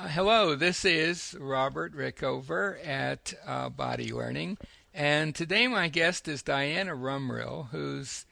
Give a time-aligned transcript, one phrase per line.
[0.00, 4.56] Uh, hello, this is Robert Rickover at uh, Body Learning,
[4.94, 8.24] and today my guest is Diana Rumrill, who's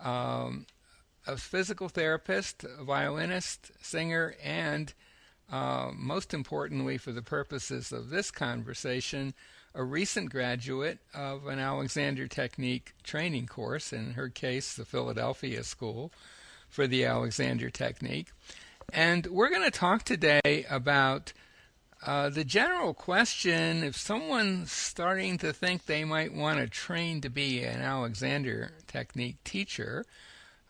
[0.00, 0.66] um,
[1.26, 4.94] a physical therapist, a violinist, singer, and
[5.50, 9.34] uh, most importantly, for the purposes of this conversation,
[9.74, 16.12] a recent graduate of an Alexander Technique training course, in her case, the Philadelphia School
[16.68, 18.28] for the Alexander Technique.
[18.92, 21.32] And we're going to talk today about
[22.04, 27.30] uh, the general question if someone's starting to think they might want to train to
[27.30, 30.04] be an Alexander Technique teacher,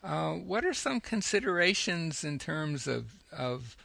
[0.03, 3.75] uh, what are some considerations in terms of, of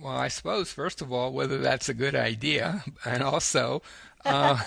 [0.00, 3.82] well, I suppose, first of all, whether that's a good idea, and also,
[4.24, 4.58] uh,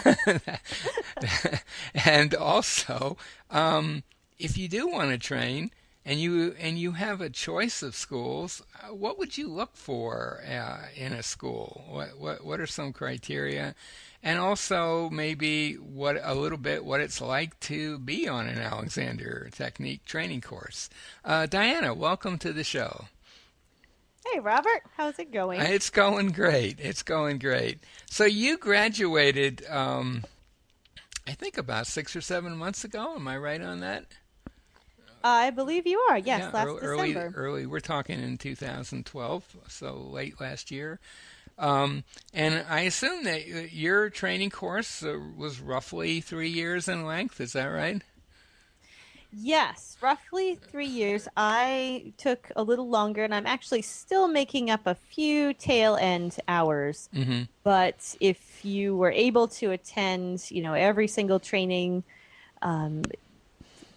[2.06, 3.18] and also,
[3.50, 4.04] um,
[4.38, 5.72] if you do want to train
[6.06, 10.44] and you and you have a choice of schools, uh, what would you look for
[10.48, 11.86] uh, in a school?
[11.90, 13.76] What what what are some criteria?
[14.22, 19.50] And also maybe what a little bit what it's like to be on an Alexander
[19.52, 20.90] Technique training course.
[21.24, 23.06] Uh, Diana, welcome to the show.
[24.32, 25.60] Hey, Robert, how's it going?
[25.60, 26.80] It's going great.
[26.80, 27.84] It's going great.
[28.10, 30.24] So you graduated, um,
[31.28, 33.16] I think, about six or seven months ago.
[33.16, 34.06] Am I right on that?
[35.24, 36.18] I believe you are.
[36.18, 37.38] Yes, yeah, last early, December.
[37.38, 41.00] Early, we're talking in 2012, so late last year.
[41.58, 47.40] Um, and I assume that your training course uh, was roughly three years in length.
[47.40, 48.02] Is that right?
[49.36, 51.28] Yes, roughly three years.
[51.36, 56.38] I took a little longer, and I'm actually still making up a few tail end
[56.48, 57.10] hours.
[57.16, 57.44] Mm-hmm.
[57.64, 62.04] But if you were able to attend, you know, every single training
[62.62, 63.04] um,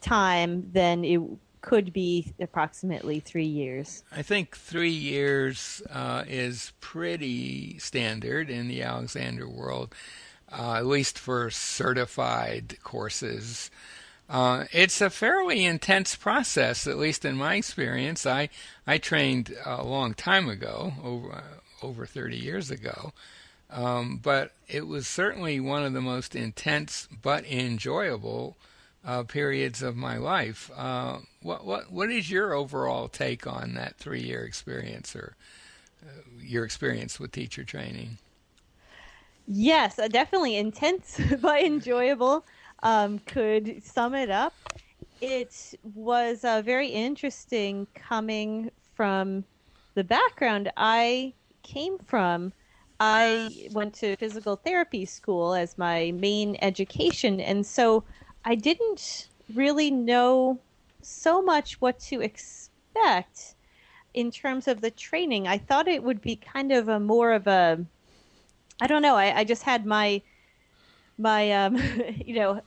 [0.07, 1.21] time, then it
[1.61, 4.05] could be approximately three years.
[4.13, 9.95] I think three years uh, is pretty standard in the Alexander world,
[10.51, 13.71] uh, at least for certified courses.
[14.29, 18.27] Uh, it's a fairly intense process, at least in my experience.
[18.27, 18.49] I
[18.87, 21.43] I trained a long time ago, over uh,
[21.83, 23.13] over 30 years ago,
[23.71, 28.57] um, but it was certainly one of the most intense but enjoyable
[29.07, 30.71] uh, periods of my life.
[30.77, 35.37] Uh, what what what is your overall take on that three year experience or
[36.03, 38.19] uh, your experience with teacher training?
[39.47, 42.45] Yes, uh, definitely intense but enjoyable
[42.83, 44.53] um, could sum it up.
[45.21, 49.45] It was uh, very interesting coming from
[49.95, 52.53] the background I came from.
[52.99, 58.05] I went to physical therapy school as my main education, and so
[58.47, 60.61] I didn't really know
[61.03, 63.57] so much what to expect
[64.15, 65.49] in terms of the training.
[65.49, 67.85] I thought it would be kind of a more of a
[68.81, 69.17] I don't know.
[69.17, 70.23] I, I just had my
[71.19, 71.77] my um,
[72.25, 72.61] you know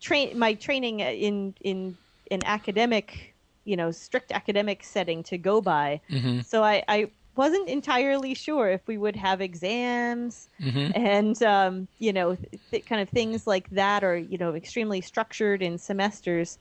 [0.00, 1.96] train my training in in
[2.30, 3.34] an academic
[3.64, 6.00] you know strict academic setting to go by.
[6.10, 6.40] Mm-hmm.
[6.42, 10.92] So I, I wasn't entirely sure if we would have exams mm-hmm.
[10.94, 12.36] and um, you know
[12.70, 16.58] th- kind of things like that or you know extremely structured in semesters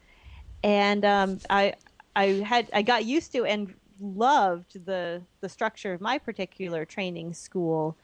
[0.63, 1.73] and um, I
[2.15, 7.33] I had I got used to and loved the the structure of my particular training
[7.33, 7.97] school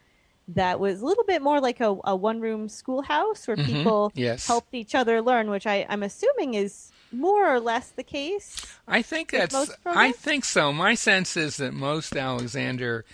[0.55, 3.71] that was a little bit more like a, a one room schoolhouse where mm-hmm.
[3.71, 4.47] people yes.
[4.47, 8.65] helped each other learn, which I, I'm assuming is more or less the case.
[8.87, 10.71] I think that's I think so.
[10.71, 13.05] My sense is that most Alexander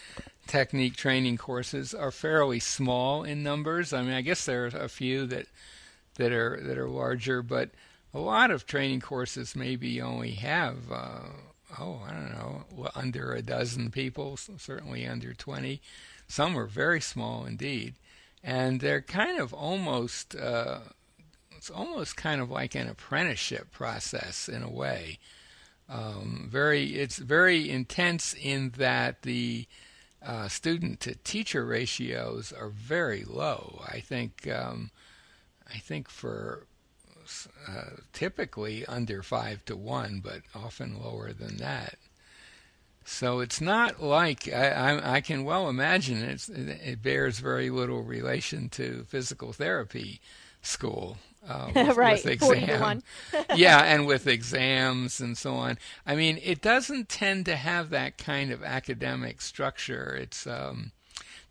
[0.47, 3.93] technique training courses are fairly small in numbers.
[3.93, 5.47] I mean, I guess there are a few that
[6.15, 7.71] that are that are larger, but
[8.13, 11.19] a lot of training courses maybe only have uh,
[11.79, 12.65] oh I don't know
[12.95, 15.81] under a dozen people, certainly under twenty.
[16.27, 17.95] Some are very small indeed,
[18.43, 20.79] and they're kind of almost uh,
[21.55, 25.19] it's almost kind of like an apprenticeship process in a way.
[25.87, 29.67] Um, very it's very intense in that the
[30.25, 33.83] uh, student to teacher ratios are very low.
[33.87, 34.91] I think um,
[35.71, 36.65] I think for
[37.67, 41.97] uh, typically under five to one, but often lower than that.
[43.05, 48.67] So it's not like I, I, I can well imagine it bears very little relation
[48.69, 50.19] to physical therapy
[50.63, 51.17] school.
[51.47, 53.03] Uh, with, right, with exam.
[53.55, 55.77] yeah, and with exams and so on.
[56.05, 60.17] I mean, it doesn't tend to have that kind of academic structure.
[60.19, 60.91] It's um,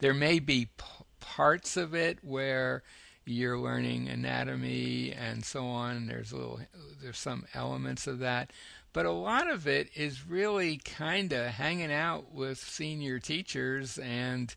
[0.00, 0.84] there may be p-
[1.20, 2.82] parts of it where
[3.24, 6.06] you're learning anatomy and so on.
[6.06, 6.60] There's a little,
[7.00, 8.50] there's some elements of that,
[8.94, 14.54] but a lot of it is really kind of hanging out with senior teachers and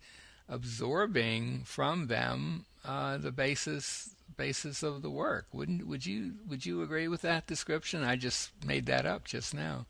[0.48, 5.48] absorbing from them uh, the basis basis of the work.
[5.52, 8.04] Wouldn't would you would you agree with that description?
[8.04, 9.88] I just made that up just now.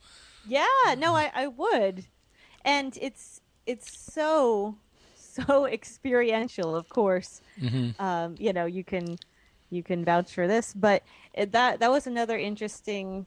[0.48, 2.06] Yeah, no, I, I would.
[2.64, 4.78] And it's it's so
[5.16, 7.42] so experiential, of course.
[7.62, 8.02] Mm-hmm.
[8.02, 9.18] Um, you know, you can
[9.70, 11.04] you can vouch for this, but
[11.34, 13.26] it, that that was another interesting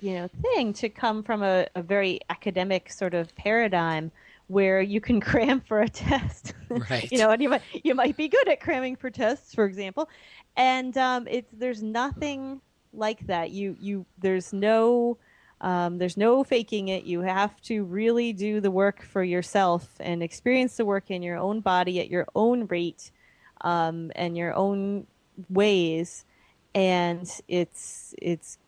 [0.00, 4.10] you know thing to come from a, a very academic sort of paradigm
[4.48, 6.54] where you can cram for a test.
[6.68, 7.10] Right.
[7.10, 10.08] you know, and you might you might be good at cramming for tests, for example,
[10.56, 12.60] and um, it's there's nothing
[12.92, 13.50] like that.
[13.50, 15.18] You you there's no
[15.60, 17.04] um, there's no faking it.
[17.04, 21.38] You have to really do the work for yourself and experience the work in your
[21.38, 23.10] own body at your own rate
[23.62, 25.06] um, and your own
[25.48, 26.24] ways.
[26.74, 28.58] And it's it's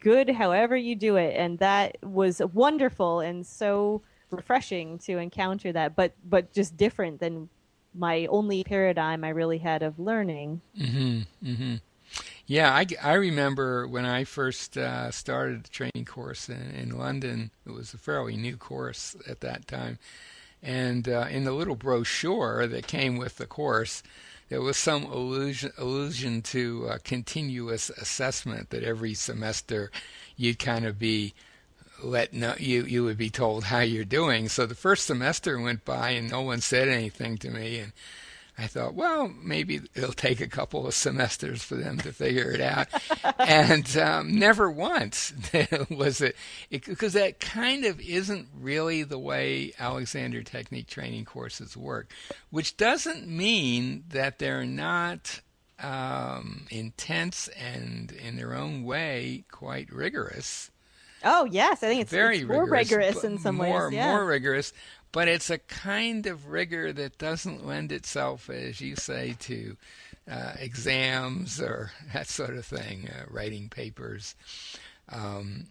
[0.00, 1.34] good however you do it.
[1.36, 7.48] And that was wonderful and so refreshing to encounter that, but but just different than
[7.94, 10.60] my only paradigm I really had of learning.
[10.78, 11.74] Mm-hmm, mm-hmm.
[12.46, 17.50] Yeah, I, I remember when I first uh, started the training course in, in London.
[17.66, 19.98] It was a fairly new course at that time,
[20.62, 24.02] and uh, in the little brochure that came with the course,
[24.48, 29.90] there was some allusion, allusion to continuous assessment that every semester
[30.36, 31.34] you'd kind of be
[32.02, 34.48] let know you you would be told how you're doing.
[34.48, 37.92] So the first semester went by and no one said anything to me and
[38.58, 42.60] I thought, well, maybe it'll take a couple of semesters for them to figure it
[42.60, 42.88] out.
[43.38, 45.32] and um, never once
[45.90, 46.34] was it,
[46.68, 52.12] because that kind of isn't really the way Alexander Technique training courses work,
[52.50, 55.40] which doesn't mean that they're not
[55.80, 60.72] um, intense and, in their own way, quite rigorous.
[61.24, 63.94] Oh yes, I think it's very it's more rigorous, rigorous in some more, ways.
[63.94, 64.12] Yeah.
[64.12, 64.72] More rigorous,
[65.12, 69.76] but it's a kind of rigor that doesn't lend itself, as you say, to
[70.30, 74.34] uh, exams or that sort of thing, uh, writing papers.
[75.10, 75.68] Um,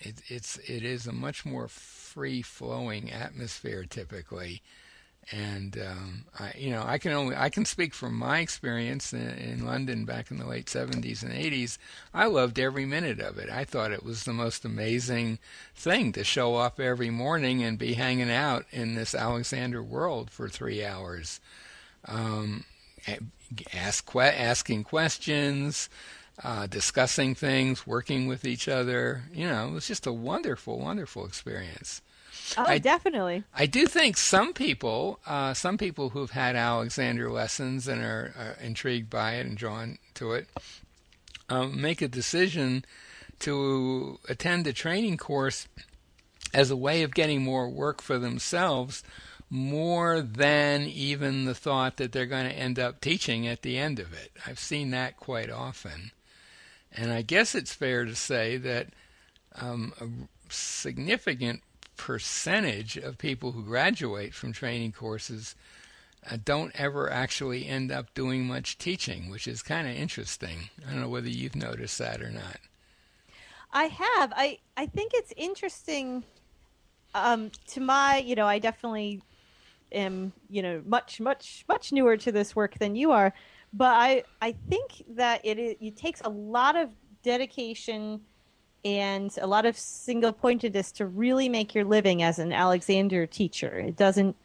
[0.00, 4.62] it, it's it is a much more free flowing atmosphere typically
[5.32, 9.28] and um, I, you know, I can only I can speak from my experience in,
[9.30, 11.78] in, London back in the late 70s and 80s.
[12.14, 13.50] I loved every minute of it.
[13.50, 15.38] I thought it was the most amazing
[15.74, 20.48] thing to show up every morning and be hanging out in this Alexander world for
[20.48, 21.40] three hours,
[22.04, 22.64] um,
[23.74, 25.88] ask asking questions.
[26.44, 29.22] Uh, discussing things, working with each other.
[29.32, 32.02] You know, it was just a wonderful, wonderful experience.
[32.56, 33.44] Oh, I, definitely.
[33.54, 38.56] I do think some people, uh, some people who've had Alexander lessons and are, are
[38.62, 40.48] intrigued by it and drawn to it,
[41.48, 42.84] um, make a decision
[43.40, 45.68] to attend a training course
[46.54, 49.02] as a way of getting more work for themselves
[49.48, 53.98] more than even the thought that they're going to end up teaching at the end
[53.98, 54.32] of it.
[54.46, 56.10] I've seen that quite often.
[56.90, 58.88] And I guess it's fair to say that
[59.54, 60.06] um, a
[60.52, 61.62] significant
[61.96, 65.54] percentage of people who graduate from training courses
[66.30, 70.70] uh, don't ever actually end up doing much teaching, which is kind of interesting.
[70.86, 72.58] I don't know whether you've noticed that or not.
[73.72, 74.32] I have.
[74.34, 76.24] I I think it's interesting.
[77.14, 79.22] Um, to my, you know, I definitely
[79.92, 83.32] am, you know, much much much newer to this work than you are,
[83.72, 86.90] but I I think that it, it takes a lot of
[87.22, 88.20] dedication
[88.86, 93.80] and a lot of single pointedness to really make your living as an Alexander teacher.
[93.80, 94.36] It doesn't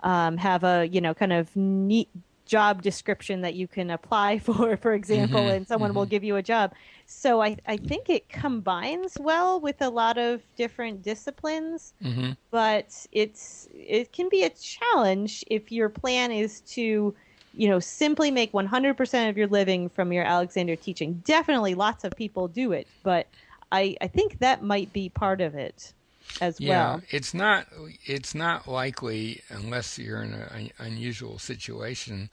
[0.00, 2.08] um, have a you know kind of neat
[2.46, 5.98] job description that you can apply for, for example, mm-hmm, and someone mm-hmm.
[5.98, 6.72] will give you a job.
[7.06, 12.30] So I, I think it combines well with a lot of different disciplines, mm-hmm.
[12.52, 17.12] but it's it can be a challenge if your plan is to
[17.54, 21.14] you know simply make 100% of your living from your Alexander teaching.
[21.24, 23.26] Definitely lots of people do it, but
[23.72, 25.92] I, I think that might be part of it
[26.40, 27.02] as yeah, well.
[27.10, 27.66] it's not
[28.04, 32.30] it's not likely unless you're in an unusual situation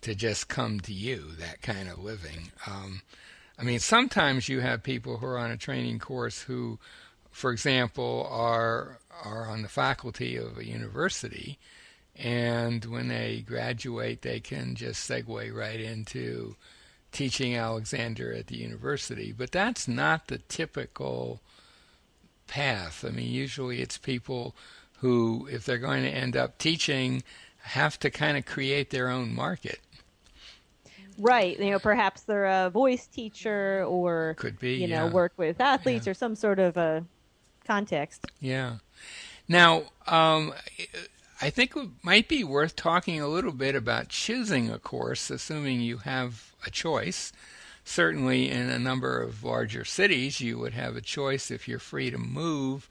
[0.00, 2.52] to just come to you that kind of living.
[2.66, 3.02] Um,
[3.58, 6.78] I mean, sometimes you have people who are on a training course who,
[7.30, 11.58] for example, are are on the faculty of a university,
[12.16, 16.56] and when they graduate, they can just segue right into
[17.12, 21.40] teaching Alexander at the university, but that's not the typical
[22.46, 23.04] path.
[23.06, 24.54] I mean, usually it's people
[25.00, 27.22] who, if they're going to end up teaching,
[27.60, 29.80] have to kind of create their own market.
[31.18, 31.58] Right.
[31.58, 35.10] You know, perhaps they're a voice teacher or could be, you know, yeah.
[35.10, 36.12] work with athletes yeah.
[36.12, 37.04] or some sort of a
[37.66, 38.26] context.
[38.40, 38.76] Yeah.
[39.48, 40.54] Now, um,
[41.40, 45.80] I think it might be worth talking a little bit about choosing a course, assuming
[45.80, 47.32] you have a choice.
[47.84, 52.10] Certainly, in a number of larger cities, you would have a choice if you're free
[52.10, 52.88] to move.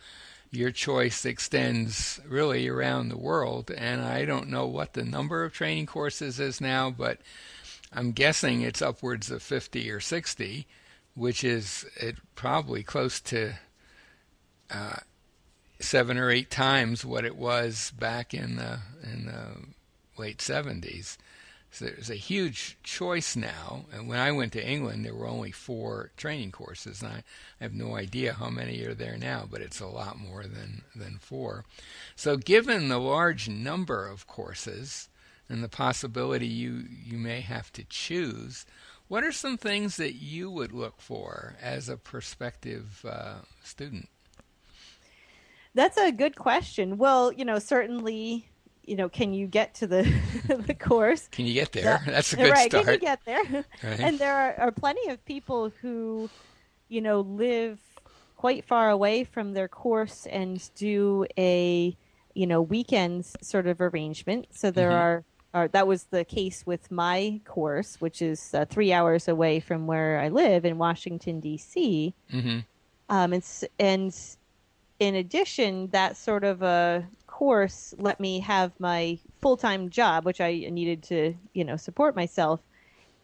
[0.50, 5.54] Your choice extends really around the world, and I don't know what the number of
[5.54, 7.20] training courses is now, but
[7.92, 10.66] I'm guessing it's upwards of 50 or 60,
[11.16, 11.86] which is
[12.36, 13.54] probably close to
[14.72, 14.98] uh,
[15.80, 21.18] seven or eight times what it was back in the in the late 70s.
[21.78, 23.86] So there's a huge choice now.
[23.94, 27.04] And when I went to England, there were only four training courses.
[27.04, 30.18] And I, I have no idea how many are there now, but it's a lot
[30.18, 31.66] more than, than four.
[32.16, 35.10] So, given the large number of courses
[35.50, 38.66] and the possibility you, you may have to choose,
[39.08, 44.10] what are some things that you would look for as a prospective uh, student?
[45.76, 46.98] That's a good question.
[46.98, 48.50] Well, you know, certainly,
[48.88, 50.12] you know, can you get to the
[50.66, 51.28] the course?
[51.28, 52.02] Can you get there?
[52.06, 52.86] That's a good right, start.
[52.86, 53.44] Can you get there?
[53.84, 54.00] Right.
[54.00, 56.30] And there are, are plenty of people who,
[56.88, 57.80] you know, live
[58.36, 61.96] quite far away from their course and do a,
[62.34, 64.48] you know, weekends sort of arrangement.
[64.52, 64.98] So there mm-hmm.
[64.98, 69.60] are are, that was the case with my course, which is uh, three hours away
[69.60, 72.14] from where I live in Washington D.C.
[72.32, 72.60] Mm-hmm.
[73.10, 73.44] Um, and,
[73.80, 74.38] and
[75.00, 80.42] in addition, that sort of a course let me have my full time job, which
[80.42, 82.60] I needed to, you know, support myself,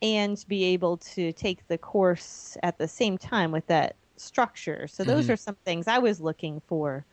[0.01, 4.87] and be able to take the course at the same time with that structure.
[4.87, 5.33] So those mm-hmm.
[5.33, 7.05] are some things I was looking for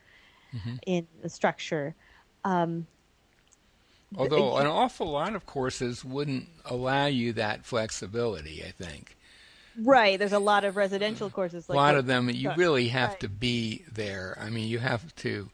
[0.55, 0.77] mm-hmm.
[0.87, 1.95] in the structure.
[2.45, 2.87] Um,
[4.17, 9.17] Although an awful lot of courses wouldn't allow you that flexibility, I think.
[9.83, 10.19] Right.
[10.19, 11.69] There's a lot of residential courses.
[11.69, 13.21] Like a lot of them, you really have right.
[13.21, 14.37] to be there.
[14.41, 15.51] I mean, you have to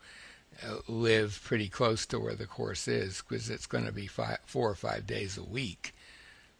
[0.64, 4.38] uh, live pretty close to where the course is because it's going to be five,
[4.46, 5.94] four or five days a week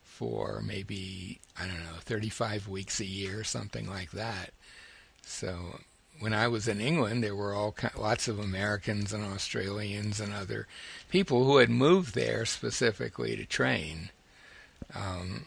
[0.02, 4.50] for maybe I don't know 35 weeks a year, something like that.
[5.22, 5.80] So
[6.20, 10.66] when I was in England, there were all lots of Americans and Australians and other
[11.10, 14.10] people who had moved there specifically to train.
[14.94, 15.46] Um,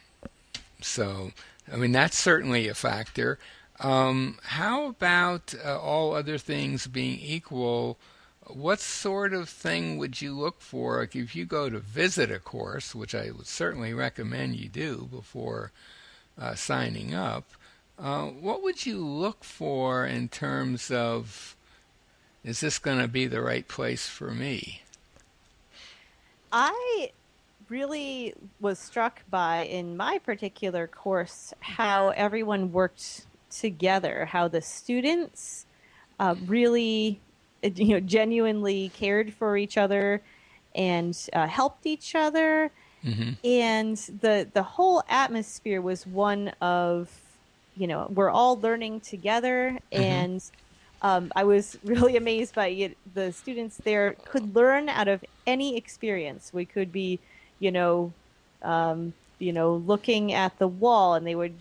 [0.82, 1.32] so
[1.72, 3.40] I mean, that's certainly a factor.
[3.80, 7.98] Um, how about uh, all other things being equal?
[8.48, 12.40] What sort of thing would you look for like if you go to visit a
[12.40, 15.72] course, which I would certainly recommend you do before
[16.40, 17.46] uh, signing up?
[17.98, 21.56] Uh, what would you look for in terms of
[22.44, 24.82] is this going to be the right place for me?
[26.52, 27.12] I
[27.70, 35.66] really was struck by in my particular course how everyone worked together, how the students
[36.20, 37.20] uh, really,
[37.64, 40.22] you know, genuinely cared for each other
[40.76, 42.72] and uh, helped each other,
[43.04, 43.32] mm-hmm.
[43.44, 47.10] and the the whole atmosphere was one of,
[47.76, 50.04] you know, we're all learning together mm-hmm.
[50.04, 50.44] and.
[51.02, 52.98] Um, I was really amazed by it.
[53.14, 56.52] The students there could learn out of any experience.
[56.54, 57.22] We could be
[57.60, 58.14] you know,
[58.62, 61.56] um, you know, looking at the wall, and they would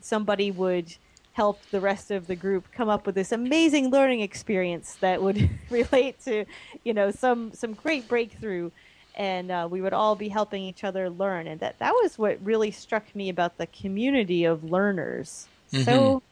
[0.00, 0.94] somebody would
[1.32, 5.50] help the rest of the group come up with this amazing learning experience that would
[5.70, 6.46] relate to,
[6.82, 8.70] you know, some some great breakthrough,
[9.14, 12.38] and uh, we would all be helping each other learn, and that that was what
[12.42, 15.48] really struck me about the community of learners.
[15.72, 15.84] Mm-hmm.
[15.84, 16.22] So,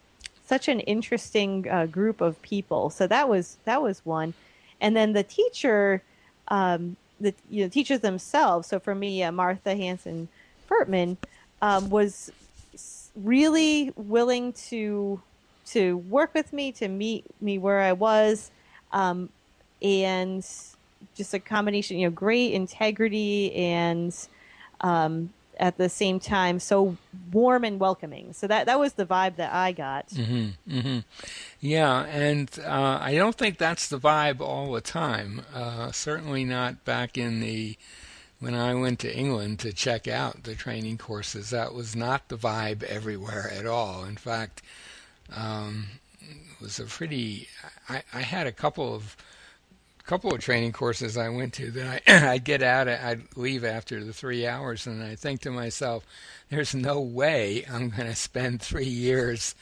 [0.47, 2.90] such an interesting uh, group of people.
[2.90, 4.35] So that was that was one,
[4.80, 6.02] and then the teacher.
[6.49, 8.68] Um, the you know, teachers themselves.
[8.68, 10.28] So for me, uh, Martha Hansen
[10.68, 11.16] Fertman
[11.62, 12.33] um, was
[13.14, 15.21] really willing to
[15.66, 18.50] to work with me, to meet me where I was,
[18.92, 19.30] um,
[19.80, 20.47] and
[21.14, 24.14] just a combination, you know, great integrity and
[24.83, 26.96] um, at the same time so
[27.32, 28.32] warm and welcoming.
[28.32, 30.08] So that that was the vibe that I got.
[30.08, 30.99] Mm-hmm, mm-hmm.
[31.61, 35.42] Yeah, and uh, I don't think that's the vibe all the time.
[35.54, 37.76] Uh, certainly not back in the
[38.40, 41.50] when I went to England to check out the training courses.
[41.50, 44.04] That was not the vibe everywhere at all.
[44.04, 44.62] In fact,
[45.34, 45.87] um,
[46.20, 47.49] it was a pretty.
[47.88, 49.16] I, I had a couple of
[50.04, 54.04] couple of training courses I went to that I I'd get out I'd leave after
[54.04, 56.06] the three hours and I think to myself,
[56.50, 59.54] there's no way I'm going to spend three years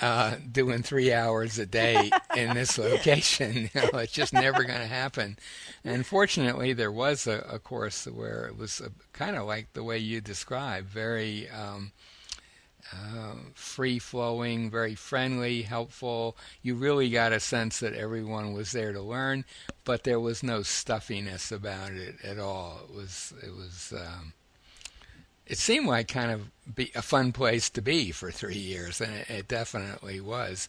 [0.00, 3.70] uh, doing three hours a day in this location.
[3.74, 5.38] you know, it's just never going to happen.
[5.84, 9.98] And fortunately, there was a, a course where it was kind of like the way
[9.98, 11.92] you described, very um,
[12.92, 16.36] uh, free flowing, very friendly, helpful.
[16.62, 19.44] You really got a sense that everyone was there to learn,
[19.84, 22.80] but there was no stuffiness about it at all.
[22.88, 24.32] It was it was um,
[25.46, 29.14] it seemed like kind of be a fun place to be for three years, and
[29.14, 30.68] it, it definitely was.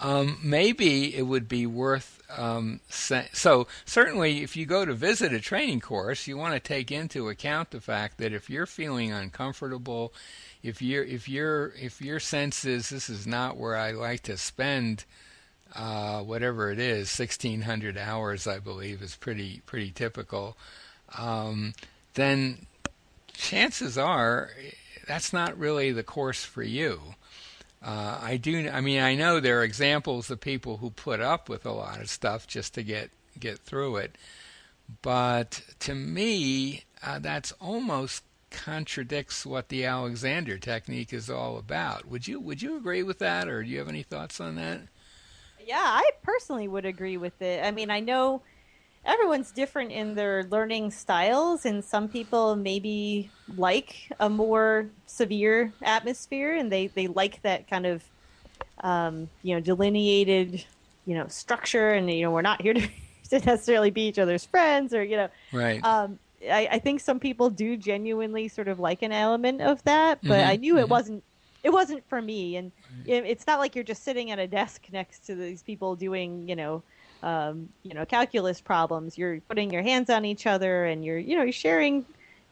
[0.00, 5.40] Um, maybe it would be worth um, so certainly if you go to visit a
[5.40, 10.12] training course, you want to take into account the fact that if you're feeling uncomfortable,
[10.62, 14.36] if your if your if your sense is this is not where I like to
[14.36, 15.04] spend
[15.74, 20.56] uh, whatever it is, 1600 hours I believe is pretty pretty typical.
[21.16, 21.74] Um,
[22.14, 22.66] then
[23.32, 24.50] chances are
[25.06, 27.00] that's not really the course for you.
[27.82, 28.68] Uh, I do.
[28.68, 32.00] I mean, I know there are examples of people who put up with a lot
[32.00, 34.18] of stuff just to get get through it,
[35.00, 42.06] but to me, uh, that's almost contradicts what the Alexander technique is all about.
[42.06, 44.82] Would you Would you agree with that, or do you have any thoughts on that?
[45.58, 47.64] Yeah, I personally would agree with it.
[47.64, 48.42] I mean, I know
[49.04, 56.54] everyone's different in their learning styles, and some people maybe like a more severe atmosphere,
[56.54, 58.04] and they they like that kind of
[58.80, 60.64] um, you know delineated
[61.06, 62.80] you know structure, and you know we're not here to,
[63.30, 65.84] to necessarily be each other's friends, or you know right.
[65.84, 70.20] Um, I, I, think some people do genuinely sort of like an element of that,
[70.22, 70.80] but mm-hmm, I knew mm-hmm.
[70.80, 71.24] it wasn't
[71.64, 72.70] it wasn't for me, and
[73.06, 76.48] it, it's not like you're just sitting at a desk next to these people doing
[76.48, 76.82] you know
[77.22, 79.18] um, you know calculus problems.
[79.18, 82.04] You're putting your hands on each other, and you're you know you're sharing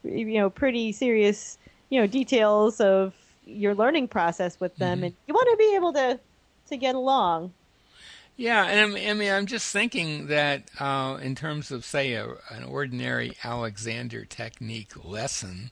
[0.03, 1.59] you know pretty serious
[1.91, 3.15] you know details of
[3.45, 5.05] your learning process with them, mm-hmm.
[5.07, 6.19] and you want to be able to
[6.69, 7.53] to get along.
[8.37, 12.65] Yeah, and I mean, I'm just thinking that uh, in terms of, say, a, an
[12.69, 15.71] ordinary Alexander technique lesson,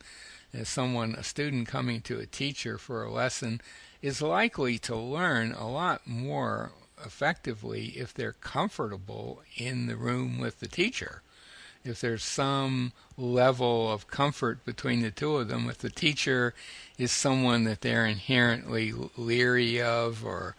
[0.54, 3.60] as someone, a student coming to a teacher for a lesson,
[4.00, 6.72] is likely to learn a lot more
[7.04, 11.20] effectively if they're comfortable in the room with the teacher.
[11.84, 16.54] If there's some level of comfort between the two of them, if the teacher
[16.96, 20.56] is someone that they're inherently leery of or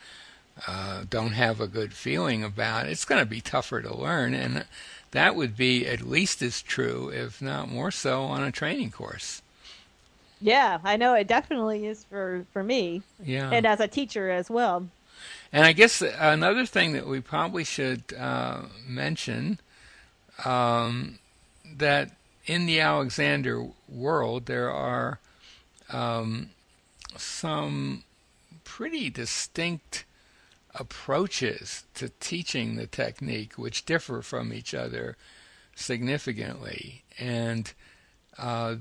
[0.67, 4.33] uh, don't have a good feeling about, it's going to be tougher to learn.
[4.33, 4.65] And
[5.11, 9.41] that would be at least as true, if not more so, on a training course.
[10.41, 13.01] Yeah, I know it definitely is for, for me.
[13.23, 13.49] Yeah.
[13.51, 14.87] And as a teacher as well.
[15.51, 19.59] And I guess another thing that we probably should uh, mention
[20.43, 21.19] um,
[21.77, 22.11] that
[22.45, 25.19] in the Alexander world there are
[25.89, 26.49] um,
[27.15, 28.03] some
[28.63, 30.03] pretty distinct
[30.77, 35.17] approaches to teaching the technique which differ from each other
[35.75, 37.03] significantly.
[37.17, 37.71] And
[38.37, 38.75] uh,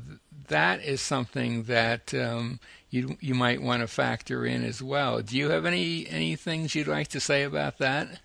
[0.49, 2.59] that is something that um,
[2.91, 5.23] you you might want to factor in as well.
[5.23, 8.21] Do you have any any things you'd like to say about that?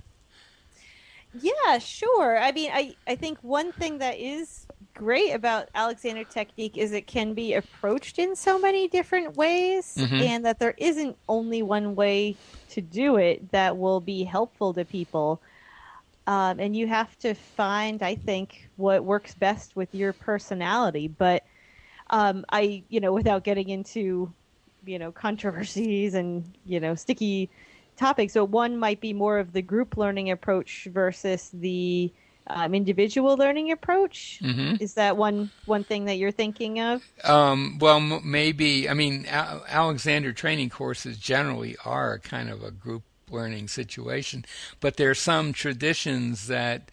[1.40, 2.38] Yeah, sure.
[2.40, 4.66] I mean, I I think one thing that is
[5.00, 10.14] great about Alexander technique is it can be approached in so many different ways, mm-hmm.
[10.16, 12.36] and that there isn't only one way
[12.68, 15.42] to do it that will be helpful to people.
[16.28, 21.08] Um, and you have to find, I think, what works best with your personality.
[21.08, 21.46] But
[22.10, 24.32] um, I, you know, without getting into,
[24.86, 27.50] you know, controversies and you know sticky
[27.96, 32.12] topics, so one might be more of the group learning approach versus the
[32.50, 34.40] um, individual learning approach.
[34.44, 34.82] Mm-hmm.
[34.82, 37.04] Is that one one thing that you're thinking of?
[37.24, 38.90] Um, well, m- maybe.
[38.90, 44.46] I mean, Alexander training courses generally are kind of a group learning situation.
[44.80, 46.92] But there are some traditions that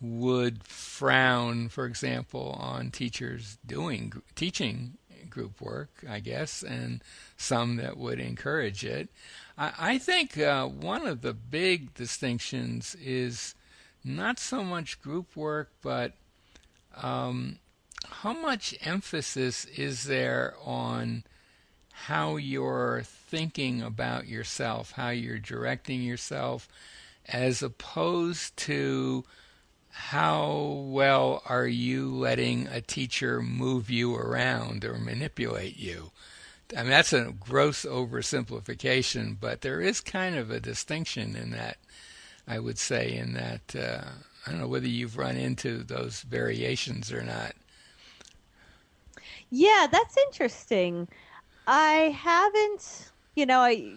[0.00, 7.02] would frown, for example, on teachers doing teaching group work, I guess, and
[7.36, 9.08] some that would encourage it.
[9.58, 13.54] I, I think uh, one of the big distinctions is
[14.04, 16.12] not so much group work, but
[16.96, 17.58] um,
[18.06, 21.24] how much emphasis is there on
[21.90, 26.68] how you're thinking about yourself, how you're directing yourself,
[27.26, 29.24] as opposed to
[29.88, 36.10] how well are you letting a teacher move you around or manipulate you.
[36.76, 41.76] I mean, that's a gross oversimplification, but there is kind of a distinction in that,
[42.46, 44.04] I would say, in that, uh,
[44.46, 47.54] I don't know whether you've run into those variations or not.
[49.50, 51.08] Yeah, that's interesting.
[51.66, 53.92] I haven't, you know, I,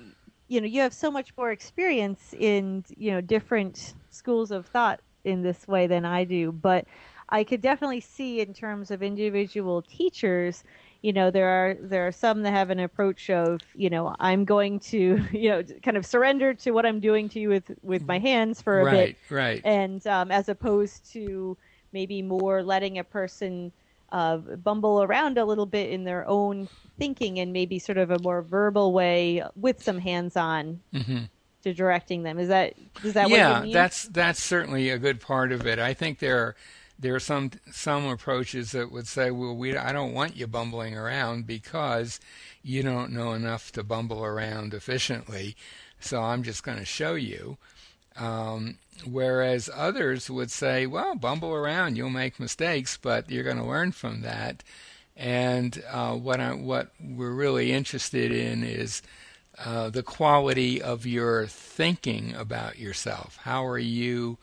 [0.47, 5.01] you know, you have so much more experience in, you know, different schools of thought
[5.25, 6.85] in this way than I do, but
[7.29, 10.63] I could definitely see in terms of individual teachers,
[11.01, 14.45] you know there are there are some that have an approach of you know i'm
[14.45, 18.05] going to you know kind of surrender to what i'm doing to you with with
[18.05, 19.35] my hands for a right, bit.
[19.35, 19.61] right.
[19.63, 21.57] And um, as opposed to
[21.93, 23.71] maybe more letting a person
[24.11, 28.19] uh, bumble around a little bit in their own thinking and maybe sort of a
[28.19, 31.23] more verbal way with some hands-on mm-hmm.
[31.63, 32.39] to directing them.
[32.39, 35.79] Is that is that yeah that's that's certainly a good part of it.
[35.79, 36.55] I think there are
[36.99, 40.97] there are some some approaches that would say, well, we I don't want you bumbling
[40.97, 42.19] around because
[42.63, 45.55] you don't know enough to bumble around efficiently.
[45.99, 47.57] So I'm just going to show you.
[48.15, 53.63] Um, whereas others would say, well, bumble around, you'll make mistakes, but you're going to
[53.63, 54.63] learn from that.
[55.15, 59.01] And uh, what I, what we're really interested in is
[59.63, 63.37] uh, the quality of your thinking about yourself.
[63.41, 64.37] How are you?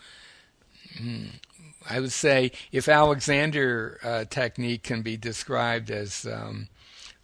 [1.89, 6.69] I would say if Alexander uh, technique can be described as um,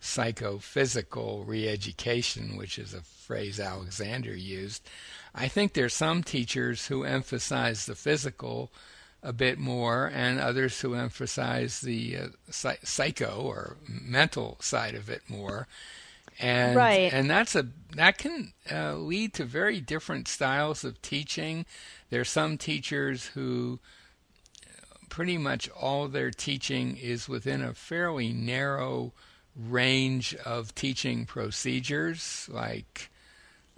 [0.01, 4.89] psychophysical re-education, which is a phrase Alexander used,
[5.35, 8.71] I think there's some teachers who emphasize the physical
[9.23, 15.23] a bit more, and others who emphasize the uh, psycho or mental side of it
[15.29, 15.69] more.
[16.39, 17.13] And right.
[17.13, 21.67] and that's a that can uh, lead to very different styles of teaching.
[22.09, 23.79] There's some teachers who
[25.11, 29.13] pretty much all their teaching is within a fairly narrow
[29.55, 33.11] range of teaching procedures like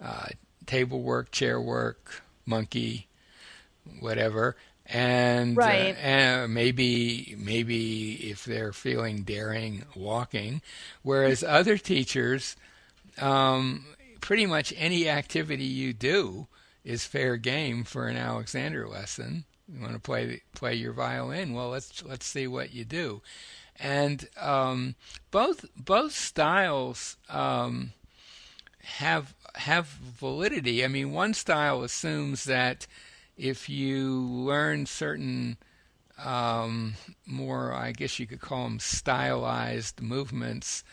[0.01, 0.27] uh,
[0.65, 3.07] table work, chair work, monkey,
[3.99, 4.55] whatever.
[4.85, 5.95] And, uh, right.
[5.95, 10.61] uh, and maybe maybe if they're feeling daring, walking.
[11.01, 12.55] Whereas other teachers,
[13.19, 13.85] um,
[14.21, 16.47] pretty much any activity you do
[16.83, 19.45] is fair game for an Alexander lesson.
[19.73, 21.53] You want to play play your violin?
[21.53, 23.21] Well, let's let's see what you do.
[23.79, 24.95] And um,
[25.31, 27.93] both both styles um,
[28.83, 30.83] have have validity.
[30.83, 32.85] I mean, one style assumes that
[33.35, 35.57] if you learn certain
[36.23, 36.93] um,
[37.25, 40.83] more, I guess you could call them stylized movements,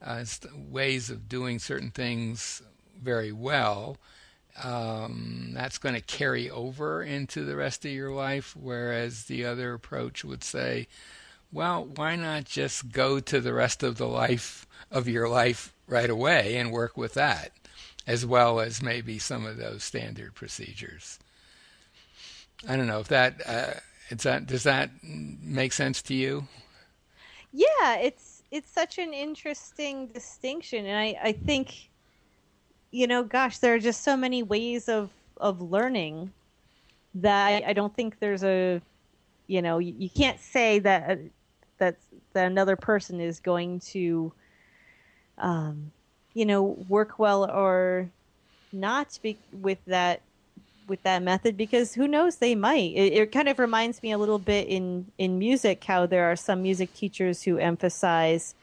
[0.00, 0.24] uh,
[0.54, 2.62] ways of doing certain things
[3.02, 3.98] very well,
[4.62, 8.56] um, that's going to carry over into the rest of your life.
[8.56, 10.88] Whereas the other approach would say,
[11.52, 16.10] well, why not just go to the rest of the life of your life right
[16.10, 17.52] away and work with that,
[18.06, 21.18] as well as maybe some of those standard procedures.
[22.68, 23.74] I don't know if that uh,
[24.10, 26.48] that does that make sense to you?
[27.52, 31.87] Yeah, it's it's such an interesting distinction, and I I think
[32.90, 36.32] you know, gosh, there are just so many ways of of learning
[37.14, 38.80] that I, I don't think there's a,
[39.46, 41.18] you know, you, you can't say that
[41.78, 41.96] that
[42.32, 44.32] that another person is going to,
[45.38, 45.90] um,
[46.34, 48.10] you know, work well or
[48.72, 50.22] not be, with that
[50.88, 52.92] with that method because who knows they might.
[52.94, 56.36] It, it, kind of reminds me a little bit in in music how there are
[56.36, 58.54] some music teachers who emphasize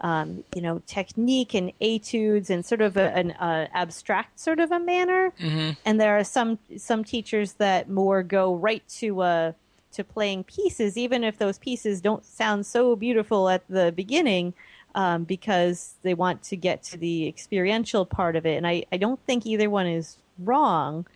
[0.00, 4.72] um, you know, technique and etudes and sort of a, an uh, abstract sort of
[4.72, 5.32] a manner.
[5.40, 5.70] Mm-hmm.
[5.84, 9.52] And there are some some teachers that more go right to uh,
[9.92, 14.54] to playing pieces, even if those pieces don't sound so beautiful at the beginning,
[14.94, 18.56] um, because they want to get to the experiential part of it.
[18.56, 21.06] And I, I don't think either one is wrong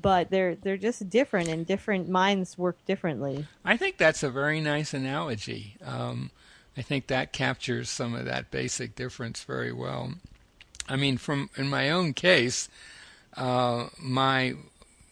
[0.00, 3.46] but they're they're just different and different minds work differently.
[3.64, 5.76] I think that's a very nice analogy.
[5.84, 6.30] Um,
[6.78, 10.12] I think that captures some of that basic difference very well.
[10.88, 12.68] I mean, from in my own case,
[13.36, 14.54] uh, my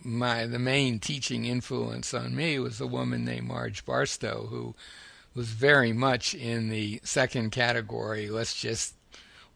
[0.01, 4.77] my the main teaching influence on me was a woman named Marge Barstow, who
[5.35, 8.31] was very much in the second category.
[8.31, 8.95] Let's just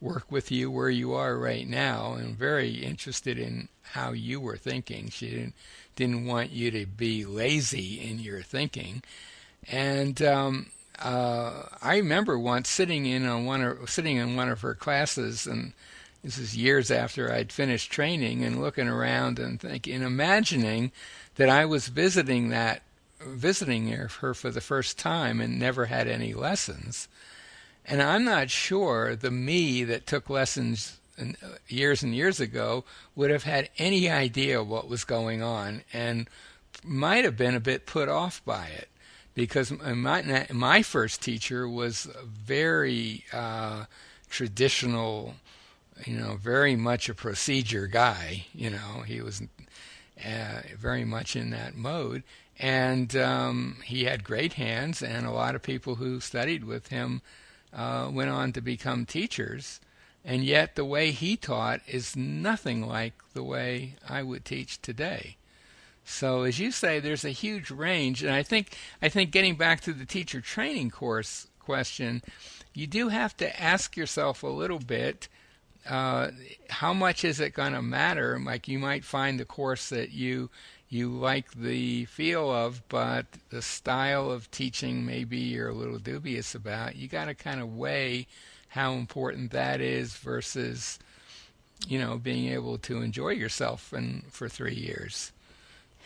[0.01, 4.57] work with you where you are right now, and very interested in how you were
[4.57, 5.11] thinking.
[5.11, 5.55] She didn't
[5.95, 9.05] didn't want you to be lazy in your thinking,
[9.71, 10.67] and um,
[11.01, 15.47] uh, I remember once sitting in on one of, sitting in one of her classes,
[15.47, 15.73] and
[16.23, 20.93] this is years after I'd finished training, and looking around and thinking, imagining
[21.37, 22.83] that I was visiting that,
[23.21, 27.09] visiting her for the first time and never had any lessons.
[27.87, 31.25] And I'm not sure the me that took lessons uh,
[31.69, 32.85] years and years ago
[33.15, 36.29] would have had any idea what was going on and
[36.85, 38.89] might have been a bit put off by it
[39.41, 43.87] because my my first teacher was very uh,
[44.29, 45.35] traditional,
[46.05, 48.45] you know, very much a procedure guy.
[48.55, 49.41] You know, he was
[50.23, 52.23] uh, very much in that mode,
[52.59, 57.23] and um, he had great hands, and a lot of people who studied with him
[57.73, 59.81] uh, went on to become teachers,
[60.23, 65.37] and yet the way he taught is nothing like the way I would teach today.
[66.11, 69.81] So as you say, there's a huge range, and I think I think getting back
[69.83, 72.23] to the teacher training course question,
[72.75, 75.29] you do have to ask yourself a little bit.
[75.89, 76.33] Uh,
[76.69, 78.39] how much is it going to matter?
[78.39, 80.51] Like you might find the course that you
[80.89, 86.57] you like the feel of, but the style of teaching maybe you're a little dubious
[86.57, 86.97] about.
[86.97, 88.27] You got to kind of weigh
[88.69, 90.99] how important that is versus,
[91.87, 95.31] you know, being able to enjoy yourself and for three years.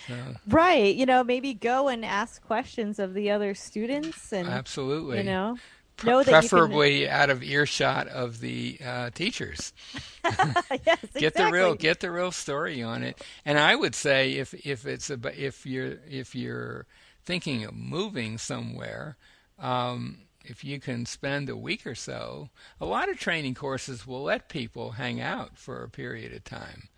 [0.09, 0.15] So.
[0.49, 0.95] Right.
[0.95, 5.19] You know, maybe go and ask questions of the other students and absolutely.
[5.19, 5.57] You know,
[6.05, 7.11] know preferably can...
[7.11, 9.73] out of earshot of the uh, teachers.
[10.25, 13.23] yes, get the real get the real story on it.
[13.45, 16.87] And I would say if if it's a, if you're if you're
[17.25, 19.17] thinking of moving somewhere,
[19.59, 24.23] um, if you can spend a week or so, a lot of training courses will
[24.23, 26.89] let people hang out for a period of time.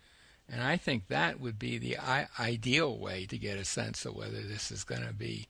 [0.49, 4.15] And I think that would be the I- ideal way to get a sense of
[4.15, 5.47] whether this is going to be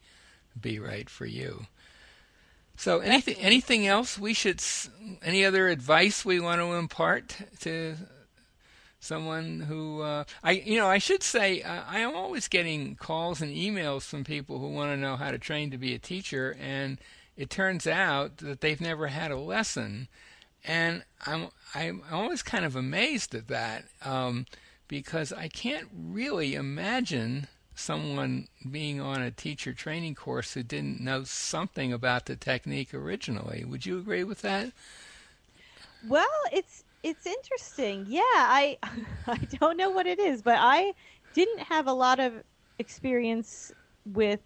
[0.60, 1.68] be right for you.
[2.76, 4.62] So anything anything else we should
[5.22, 7.96] any other advice we want to impart to
[9.00, 13.42] someone who uh, I you know I should say uh, I am always getting calls
[13.42, 16.58] and emails from people who want to know how to train to be a teacher
[16.60, 16.98] and
[17.38, 20.08] it turns out that they've never had a lesson.
[20.66, 23.86] And I'm I'm always kind of amazed at that.
[24.04, 24.48] Um,
[24.88, 31.24] because I can't really imagine someone being on a teacher training course who didn't know
[31.24, 33.64] something about the technique originally.
[33.66, 34.72] Would you agree with that?
[36.08, 38.06] Well, it's it's interesting.
[38.08, 38.78] Yeah, I
[39.28, 40.94] I don't know what it is, but I
[41.34, 42.34] didn't have a lot of
[42.80, 43.72] experience
[44.14, 44.40] with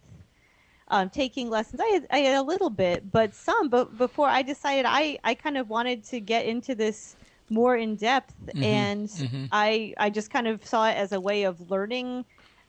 [0.88, 1.80] um, taking lessons.
[1.80, 3.68] I had, I had a little bit, but some.
[3.68, 7.16] But before I decided, I I kind of wanted to get into this
[7.52, 9.44] more in depth, mm-hmm, and mm-hmm.
[9.52, 12.24] I I just kind of saw it as a way of learning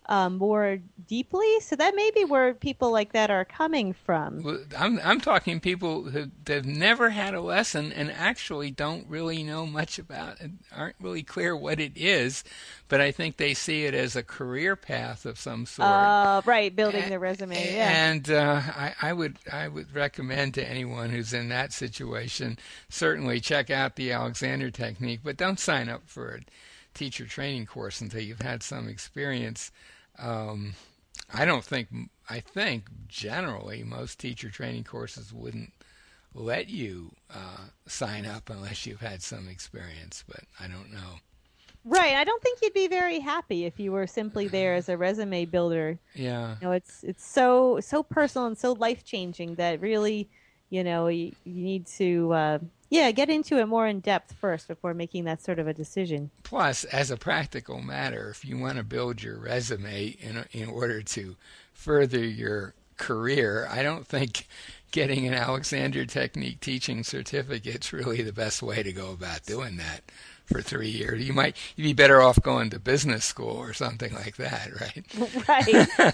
[0.08, 1.60] um, more deeply.
[1.62, 4.44] So that may be where people like that are coming from.
[4.44, 9.44] Well, I'm I'm talking people who have never had a lesson and actually don't really
[9.44, 12.44] know much about it, aren't really clear what it is,
[12.88, 15.88] but I think they see it as a career path of some sort.
[15.88, 17.56] Uh, right, building their resume.
[17.56, 17.89] Yeah.
[17.89, 22.58] And uh, I, I would I would recommend to anyone who's in that situation
[22.89, 26.50] certainly check out the Alexander technique, but don't sign up for it
[26.94, 29.72] teacher training course until you've had some experience
[30.19, 30.73] um,
[31.34, 31.89] I don't think
[32.30, 35.73] I think generally most teacher training courses wouldn't
[36.34, 41.19] let you uh, sign up unless you've had some experience, but I don't know.
[41.86, 42.13] Right.
[42.15, 45.45] I don't think you'd be very happy if you were simply there as a resume
[45.45, 45.99] builder.
[46.15, 46.56] Yeah.
[46.62, 50.30] You know, it's it's so so personal and so life changing that really,
[50.74, 52.60] you know, you, you need to uh,
[52.90, 56.32] yeah, get into it more in depth first before making that sort of a decision.
[56.42, 61.04] Plus, as a practical matter, if you want to build your resume in in order
[61.04, 61.36] to
[61.74, 64.48] further your career, I don't think
[64.92, 69.78] getting an Alexander Technique teaching certificate is really the best way to go about doing
[69.78, 70.02] that
[70.54, 71.26] for three years.
[71.28, 75.06] You might you'd be better off going to business school or something like that, right?
[75.48, 76.13] Right.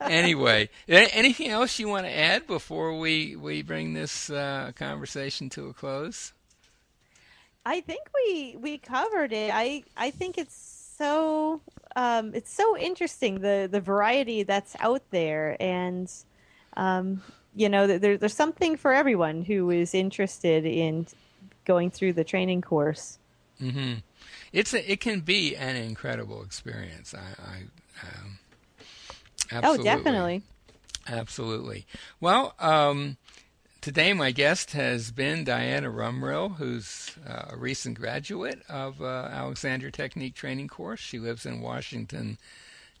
[0.00, 5.68] anyway, anything else you want to add before we we bring this uh, conversation to
[5.68, 6.32] a close?
[7.66, 9.50] I think we we covered it.
[9.52, 10.56] I I think it's
[10.96, 11.60] so
[11.96, 16.10] um, it's so interesting the the variety that's out there, and
[16.76, 17.22] um,
[17.54, 21.06] you know there, there's something for everyone who is interested in
[21.64, 23.18] going through the training course.
[23.60, 23.94] Mm-hmm.
[24.52, 27.14] It's a, it can be an incredible experience.
[27.14, 27.56] I, I
[28.02, 28.38] um,
[29.52, 29.80] oh, absolutely.
[29.80, 30.42] Oh, definitely.
[31.08, 31.86] Absolutely.
[32.20, 33.16] Well, um,
[33.80, 39.90] today my guest has been Diana Rumrill, who's uh, a recent graduate of uh, Alexander
[39.90, 41.00] Technique Training Course.
[41.00, 42.38] She lives in Washington,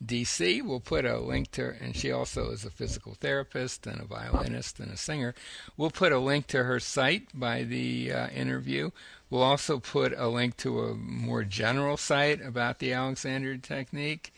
[0.04, 0.62] D.C.
[0.62, 4.04] We'll put a link to, her, and she also is a physical therapist and a
[4.04, 5.34] violinist and a singer.
[5.76, 8.90] We'll put a link to her site by the uh, interview.
[9.30, 14.34] We'll also put a link to a more general site about the Alexander technique.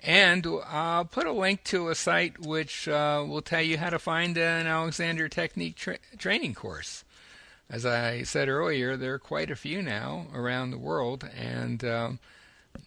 [0.00, 3.98] And I'll put a link to a site which uh, will tell you how to
[3.98, 7.04] find an Alexander Technique tra- training course.
[7.68, 12.18] As I said earlier, there are quite a few now around the world, and um,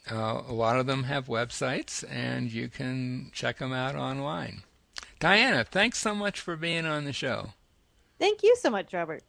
[0.09, 4.63] uh, a lot of them have websites, and you can check them out online.
[5.19, 7.53] Diana, thanks so much for being on the show.
[8.17, 9.21] Thank you so much, Robert.